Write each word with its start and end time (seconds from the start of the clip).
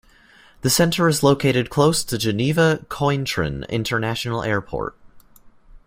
The 0.61 0.71
center 0.71 1.07
is 1.07 1.21
located 1.21 1.69
close 1.69 2.03
to 2.05 2.17
Geneva 2.17 2.83
Cointrin 2.89 3.69
International 3.69 4.41
Airport. 4.41 4.97